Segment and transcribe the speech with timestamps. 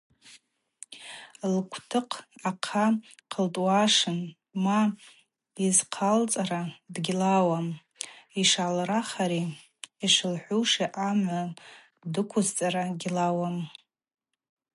[1.53, 2.17] Лгвтыхъ
[2.49, 2.85] ахъа
[3.31, 4.19] хъылтӏуашын–
[4.63, 4.79] Ма,
[5.61, 6.61] йыззхъалцӏара
[6.93, 7.67] дгьлауам,
[8.41, 9.43] Йшгӏалрахари
[10.05, 11.41] йшылхӏвуши Амгӏва
[12.13, 13.57] дыквызцӏара гьлауам.